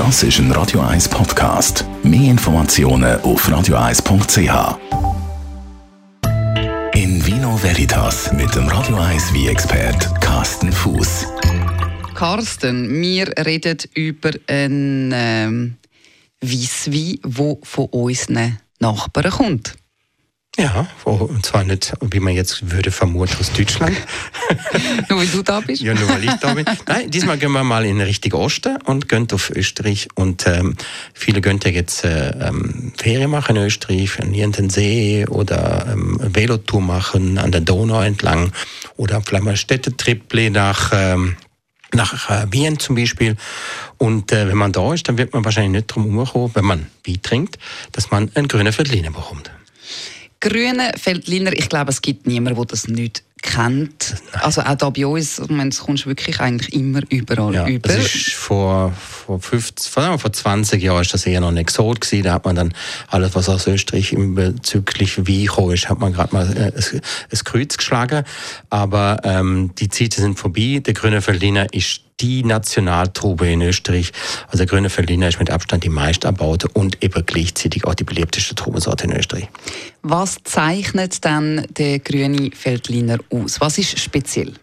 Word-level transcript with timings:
Das 0.00 0.22
ist 0.22 0.38
ein 0.38 0.50
Radio 0.52 0.80
1 0.80 1.10
Podcast. 1.10 1.84
Mehr 2.02 2.30
Informationen 2.30 3.20
auf 3.20 3.46
radio1.ch. 3.46 4.78
In 6.94 7.26
Vino 7.26 7.62
Veritas 7.62 8.32
mit 8.32 8.54
dem 8.54 8.66
Radio 8.68 8.96
1 8.96 9.34
wie 9.34 9.48
expert 9.48 10.08
Carsten 10.22 10.72
Fuß. 10.72 11.26
Carsten, 12.14 12.98
wir 12.98 13.26
reden 13.44 13.76
über 13.92 14.30
einen 14.46 15.12
ähm, 15.14 15.76
Weisswein, 16.40 17.18
der 17.22 17.56
von 17.62 17.84
unseren 17.90 18.58
Nachbarn 18.78 19.30
kommt. 19.30 19.76
Ja, 20.58 20.88
und 21.04 21.46
zwar 21.46 21.62
nicht, 21.62 21.92
wie 22.00 22.18
man 22.18 22.34
jetzt 22.34 22.72
würde 22.72 22.90
vermuten, 22.90 23.36
aus 23.38 23.52
Deutschland. 23.52 23.96
nur 25.08 25.20
weil 25.20 25.26
du 25.28 25.42
da 25.42 25.60
bist? 25.60 25.80
Ja, 25.80 25.94
nur 25.94 26.08
weil 26.08 26.24
ich 26.24 26.34
da 26.34 26.54
bin. 26.54 26.64
Nein, 26.88 27.08
diesmal 27.08 27.38
gehen 27.38 27.52
wir 27.52 27.62
mal 27.62 27.86
in 27.86 27.98
den 27.98 28.06
richtigen 28.06 28.34
Osten 28.34 28.76
und 28.84 29.08
gehen 29.08 29.28
auf 29.32 29.50
Österreich. 29.50 30.08
Und 30.16 30.48
ähm, 30.48 30.74
viele 31.14 31.40
gehen 31.40 31.60
ja 31.62 31.70
jetzt 31.70 32.04
äh, 32.04 32.30
ähm, 32.30 32.92
Ferien 32.96 33.30
machen 33.30 33.56
in 33.56 33.62
Österreich, 33.62 34.20
an 34.20 34.34
irgendeinen 34.34 34.70
See 34.70 35.24
oder 35.28 35.86
ähm, 35.92 36.18
Velotour 36.20 36.80
machen 36.80 37.38
an 37.38 37.52
der 37.52 37.60
Donau 37.60 38.02
entlang 38.02 38.52
oder 38.96 39.22
vielleicht 39.22 39.44
mal 39.44 39.56
Städtetrip 39.56 40.34
nach... 40.50 40.90
Ähm, 40.92 41.36
nach 41.92 42.30
äh, 42.30 42.46
Wien 42.52 42.78
zum 42.78 42.94
Beispiel. 42.94 43.36
Und 43.98 44.30
äh, 44.30 44.46
wenn 44.46 44.56
man 44.56 44.70
da 44.70 44.94
ist, 44.94 45.08
dann 45.08 45.18
wird 45.18 45.32
man 45.32 45.44
wahrscheinlich 45.44 45.72
nicht 45.72 45.86
drum 45.88 46.04
herumkommen, 46.04 46.54
wenn 46.54 46.64
man 46.64 46.86
Wein 47.04 47.20
trinkt, 47.20 47.58
dass 47.90 48.12
man 48.12 48.30
einen 48.34 48.46
grünen 48.46 48.76
Veltliner 48.76 49.10
bekommt. 49.10 49.50
Grüne 50.40 50.92
Feldliner, 50.96 51.52
ich 51.52 51.68
glaube, 51.68 51.90
es 51.90 52.00
gibt 52.00 52.26
niemanden, 52.26 52.56
der 52.56 52.66
das 52.66 52.88
nicht 52.88 53.22
kennt. 53.42 54.16
Also 54.32 54.62
auch 54.62 54.74
da 54.74 54.90
bei 54.90 55.06
uns, 55.06 55.36
das 55.36 55.78
kommst 55.80 56.06
wirklich 56.06 56.40
eigentlich 56.40 56.72
immer 56.74 57.00
überall 57.08 57.54
ja, 57.54 57.68
über. 57.68 57.88
Das 57.88 58.14
ist 58.14 58.32
vor, 58.32 58.92
vor, 58.92 59.40
50, 59.40 59.90
vor, 59.90 60.18
vor 60.18 60.32
20 60.32 60.82
Jahren 60.82 61.02
ist 61.02 61.14
das 61.14 61.26
eher 61.26 61.40
noch 61.40 61.52
nicht 61.52 61.70
so 61.70 61.90
gewesen. 61.90 62.22
Da 62.22 62.34
hat 62.34 62.44
man 62.44 62.56
dann 62.56 62.74
alles, 63.08 63.34
was 63.34 63.48
aus 63.48 63.66
Österreich 63.66 64.14
bezüglich 64.16 65.26
wie 65.26 65.44
ist, 65.44 65.88
hat 65.88 66.00
man 66.00 66.12
gerade 66.12 66.34
mal 66.34 66.56
äh, 66.56 66.72
ein 66.74 67.38
Kreuz 67.44 67.76
geschlagen. 67.76 68.24
Aber 68.68 69.20
ähm, 69.24 69.72
die 69.78 69.88
Zeiten 69.88 70.20
sind 70.20 70.38
vorbei. 70.38 70.82
Der 70.84 70.94
grüne 70.94 71.22
Feldliner 71.22 71.72
ist 71.72 72.02
die 72.20 72.44
Nationaltrube 72.44 73.48
in 73.48 73.62
Österreich. 73.62 74.12
Also 74.46 74.58
der 74.58 74.66
grüne 74.66 74.90
Feldliner 74.90 75.28
ist 75.28 75.38
mit 75.38 75.50
Abstand 75.50 75.84
die 75.84 75.88
meist 75.88 76.24
erbaute 76.24 76.68
und 76.68 77.02
eben 77.02 77.24
gleichzeitig 77.24 77.84
auch 77.86 77.94
die 77.94 78.04
beliebteste 78.04 78.54
Trubensorte 78.54 79.04
in 79.04 79.12
Österreich. 79.12 79.48
Was 80.02 80.38
zeichnet 80.44 81.24
dann 81.24 81.66
der 81.70 81.98
grüne 81.98 82.50
Feldliner 82.54 83.18
aus? 83.30 83.60
Was 83.60 83.78
ist 83.78 83.98
speziell? 83.98 84.54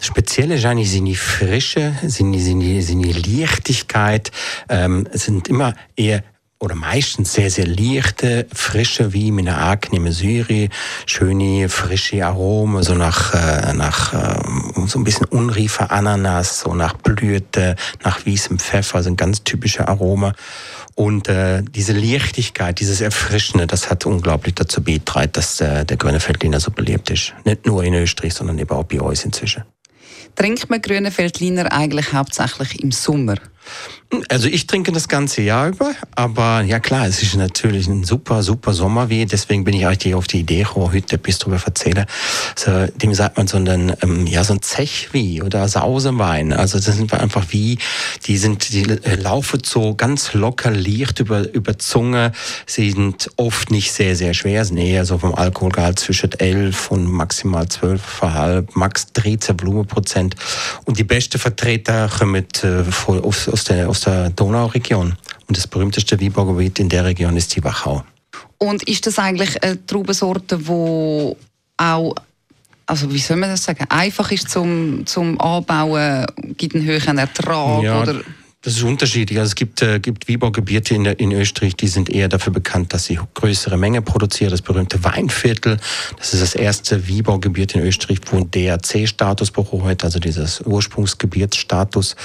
Speziell 0.00 0.52
ist 0.52 0.64
eigentlich 0.64 0.92
seine 0.92 1.14
Frische, 1.14 1.94
seine, 2.06 2.38
seine, 2.38 2.82
seine 2.82 3.12
Leichtigkeit. 3.12 4.30
Ähm, 4.68 5.06
es 5.12 5.24
sind 5.24 5.48
immer 5.48 5.74
eher 5.96 6.22
oder 6.60 6.74
meistens 6.74 7.34
sehr, 7.34 7.50
sehr 7.50 7.66
leichte, 7.66 8.46
frische 8.52 9.12
wie 9.12 9.30
mit 9.30 9.46
einer 9.46 9.58
angenehmen 9.58 10.12
Syre, 10.12 10.68
schöne, 11.06 11.68
frische 11.68 12.26
Aromen, 12.26 12.82
so 12.82 12.94
nach, 12.94 13.34
äh, 13.34 13.72
nach 13.74 14.12
äh, 14.12 14.86
so 14.86 14.98
ein 14.98 15.04
bisschen 15.04 15.26
unreifer 15.26 15.92
Ananas, 15.92 16.60
so 16.60 16.74
nach 16.74 16.94
Blüte, 16.94 17.76
nach 18.02 18.26
weißem 18.26 18.58
Pfeffer, 18.58 19.02
sind 19.02 19.16
ganz 19.16 19.44
typische 19.44 19.86
Aromen. 19.86 20.32
Und 20.96 21.28
äh, 21.28 21.62
diese 21.62 21.92
Leichtigkeit, 21.92 22.80
dieses 22.80 23.00
Erfrischende, 23.00 23.68
das 23.68 23.88
hat 23.88 24.04
unglaublich 24.04 24.56
dazu 24.56 24.82
beigetragen, 24.82 25.30
dass 25.32 25.60
äh, 25.60 25.84
der 25.84 25.96
grüne 25.96 26.18
Feldliner 26.18 26.58
so 26.58 26.72
beliebt 26.72 27.10
ist. 27.10 27.34
Nicht 27.44 27.66
nur 27.66 27.84
in 27.84 27.94
Österreich, 27.94 28.34
sondern 28.34 28.58
eben 28.58 28.70
auch 28.70 28.82
bei 28.82 29.00
uns 29.00 29.24
inzwischen. 29.24 29.62
Trinkt 30.34 30.68
man 30.70 30.82
grüne 30.82 31.12
Feldliner 31.12 31.72
eigentlich 31.72 32.12
hauptsächlich 32.12 32.82
im 32.82 32.90
Sommer? 32.90 33.36
Also 34.30 34.48
ich 34.48 34.66
trinke 34.66 34.90
das 34.90 35.06
ganze 35.08 35.42
Jahr 35.42 35.68
über, 35.68 35.92
aber 36.14 36.62
ja 36.62 36.80
klar, 36.80 37.06
es 37.06 37.22
ist 37.22 37.36
natürlich 37.36 37.88
ein 37.88 38.04
super, 38.04 38.42
super 38.42 38.72
Sommerwein, 38.72 39.28
deswegen 39.28 39.64
bin 39.64 39.74
ich 39.74 39.86
eigentlich 39.86 40.14
auf 40.14 40.26
die 40.26 40.40
Idee 40.40 40.62
gekommen, 40.62 40.94
heute 40.94 41.16
etwas 41.16 41.38
darüber 41.38 41.60
erzählen. 41.62 42.06
So, 42.56 42.86
dem 42.86 43.12
sagt 43.12 43.36
man 43.36 43.46
so 43.46 43.58
ein, 43.58 43.92
ähm, 44.00 44.26
ja, 44.26 44.44
so 44.44 44.54
ein 44.54 44.62
Zechwie 44.62 45.42
oder 45.42 45.68
Sausewein. 45.68 46.54
Also 46.54 46.78
das 46.78 46.96
sind 46.96 47.12
einfach 47.12 47.46
wie, 47.50 47.78
die 48.24 48.38
sind, 48.38 48.72
die 48.72 48.84
äh, 48.84 49.16
laufen 49.16 49.60
so 49.62 49.94
ganz 49.94 50.32
locker 50.32 50.70
leicht 50.70 51.20
über, 51.20 51.46
über 51.52 51.78
Zunge, 51.78 52.32
sie 52.64 52.90
sind 52.92 53.30
oft 53.36 53.70
nicht 53.70 53.92
sehr, 53.92 54.16
sehr 54.16 54.32
schwer, 54.32 54.64
sind 54.64 54.78
eher 54.78 55.04
so 55.04 55.18
vom 55.18 55.34
Alkoholgehalt 55.34 55.98
zwischen 55.98 56.32
11 56.32 56.90
und 56.90 57.04
maximal 57.04 57.64
12,5, 57.64 58.68
max 58.72 59.12
13 59.12 59.54
Blumenprozent. 59.54 60.34
Und 60.86 60.98
die 60.98 61.04
beste 61.04 61.38
Vertreter 61.38 62.08
kommen 62.08 62.46
äh, 62.62 62.84
aus, 63.06 63.50
aus 63.50 63.64
der, 63.64 63.90
aus 63.90 63.97
der 64.00 64.30
Donauregion. 64.30 65.16
Und 65.46 65.56
das 65.56 65.66
berühmteste 65.66 66.20
Weinbaugebiet 66.20 66.78
in 66.78 66.88
der 66.88 67.04
Region 67.04 67.36
ist 67.36 67.54
die 67.56 67.64
Wachau. 67.64 68.04
Und 68.58 68.82
ist 68.84 69.06
das 69.06 69.18
eigentlich 69.18 69.62
eine 69.62 69.84
Traubensorte, 69.86 70.58
die 70.58 71.36
auch 71.76 72.14
also 72.88 73.12
wie 73.12 73.18
soll 73.18 73.36
man 73.36 73.50
das 73.50 73.64
sagen, 73.64 73.84
einfach 73.90 74.32
ist 74.32 74.48
zum, 74.48 75.04
zum 75.04 75.38
Anbauen, 75.40 76.24
gibt 76.56 76.74
einen 76.74 76.86
höheren 76.86 77.18
Ertrag? 77.18 77.82
Ja, 77.82 78.00
oder? 78.00 78.22
Das 78.62 78.74
ist 78.74 78.82
unterschiedlich. 78.82 79.38
Also 79.38 79.50
es 79.50 79.54
gibt, 79.54 79.82
äh, 79.82 80.00
gibt 80.00 80.26
Wiebergebiete 80.26 80.92
in, 80.92 81.04
in 81.04 81.30
Österreich, 81.30 81.76
die 81.76 81.86
sind 81.86 82.10
eher 82.10 82.28
dafür 82.28 82.52
bekannt, 82.52 82.92
dass 82.92 83.04
sie 83.04 83.16
größere 83.34 83.76
Mengen 83.76 84.04
produzieren. 84.04 84.50
Das 84.50 84.62
berühmte 84.62 85.04
Weinviertel, 85.04 85.76
das 86.16 86.34
ist 86.34 86.42
das 86.42 86.54
erste 86.56 87.06
Wiebergebiet 87.06 87.76
in 87.76 87.82
Österreich, 87.82 88.18
wo 88.26 88.36
ein 88.36 88.50
DRC-Status 88.50 89.52
hat, 89.84 90.02
also 90.02 90.18
dieses 90.18 90.60
Ursprungsgebietsstatus. 90.62 92.16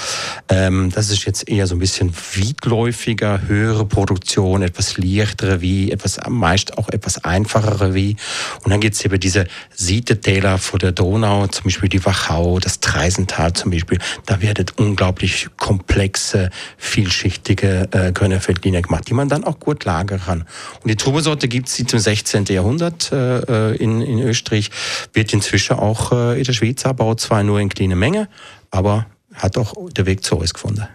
Ähm, 0.48 0.90
das 0.92 1.10
ist 1.10 1.24
jetzt 1.24 1.48
eher 1.48 1.68
so 1.68 1.76
ein 1.76 1.78
bisschen 1.78 2.12
weitläufiger, 2.12 3.46
höhere 3.46 3.86
Produktion, 3.86 4.62
etwas 4.62 4.98
leichtere 4.98 5.60
wie, 5.60 5.92
etwas 5.92 6.18
meist 6.28 6.76
auch 6.78 6.88
etwas 6.88 7.22
einfachere 7.24 7.94
wie. 7.94 8.16
Und 8.64 8.72
dann 8.72 8.80
gibt 8.80 8.96
es 8.96 9.04
eben 9.04 9.20
diese 9.20 9.46
Sietetäler 9.72 10.58
vor 10.58 10.80
der 10.80 10.90
Donau, 10.90 11.46
zum 11.46 11.62
Beispiel 11.62 11.88
die 11.88 12.04
Wachau, 12.04 12.58
das 12.58 12.80
Treisental 12.80 13.52
zum 13.52 13.70
Beispiel. 13.70 14.00
Da 14.26 14.42
wird 14.42 14.76
unglaublich 14.78 15.46
komplex 15.56 16.23
komplexe, 16.24 16.50
vielschichtige 16.78 17.88
äh, 17.92 18.12
Kölner 18.12 18.38
gemacht, 18.38 19.08
die 19.08 19.14
man 19.14 19.28
dann 19.28 19.44
auch 19.44 19.58
gut 19.58 19.84
lagern 19.84 20.20
kann. 20.24 20.44
Und 20.82 20.90
die 20.90 20.96
Trubesorte 20.96 21.48
gibt 21.48 21.68
es 21.68 21.78
im 21.78 21.98
16. 21.98 22.46
Jahrhundert 22.46 23.12
äh, 23.12 23.72
äh, 23.72 23.76
in, 23.76 24.00
in 24.00 24.20
Österreich, 24.20 24.70
wird 25.12 25.32
inzwischen 25.32 25.76
auch 25.76 26.12
äh, 26.12 26.38
in 26.38 26.44
der 26.44 26.52
Schweiz 26.52 26.84
erbaut, 26.84 27.20
zwar 27.20 27.42
nur 27.42 27.60
in 27.60 27.68
kleiner 27.68 27.96
Menge, 27.96 28.28
aber 28.70 29.06
hat 29.34 29.58
auch 29.58 29.74
den 29.90 30.06
Weg 30.06 30.24
zu 30.24 30.36
uns 30.36 30.54
gefunden. 30.54 30.86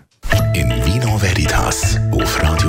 In 0.54 0.70
Vino 0.86 1.22
Veritas 1.22 1.98
auf 2.12 2.42
Radio 2.42 2.69